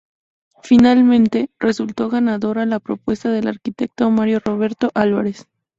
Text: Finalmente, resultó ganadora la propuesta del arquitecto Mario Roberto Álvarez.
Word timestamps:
Finalmente, 0.63 1.51
resultó 1.59 2.09
ganadora 2.09 2.65
la 2.65 2.79
propuesta 2.79 3.29
del 3.31 3.47
arquitecto 3.47 4.09
Mario 4.09 4.39
Roberto 4.43 4.89
Álvarez. 4.95 5.45